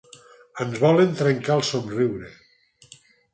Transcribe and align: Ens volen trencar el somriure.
Ens 0.63 0.79
volen 0.83 1.13
trencar 1.19 1.59
el 1.59 1.63
somriure. 1.67 2.33